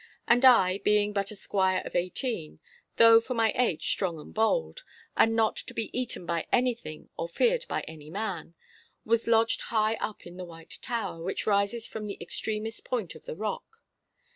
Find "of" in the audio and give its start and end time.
1.85-1.95, 13.13-13.25